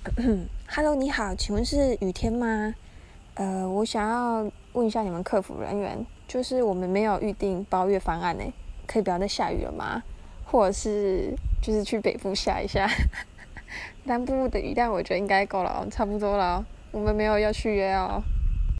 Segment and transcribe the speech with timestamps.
[0.66, 2.74] Hello，你好，请问是雨天吗？
[3.34, 8.44] 呃，我想要问一下你们客服人员，就是我们没有预定包月方案呢，
[8.86, 10.02] 可以不要再下雨了吗？
[10.46, 12.88] 或者是就是去北部下一下，
[14.04, 18.22] 南部的雨量我觉得应该够了，差不多了，我们没有要续约哦。